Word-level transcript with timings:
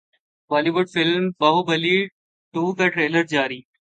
Bali 0.51 0.71
would 0.73 0.87
film 0.93 1.23
Baahubali 1.39 1.97
two 2.53 2.63
کا 2.77 2.87
trailer 2.93 3.23
جاری 3.33 3.59